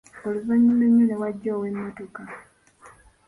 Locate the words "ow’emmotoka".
1.57-2.21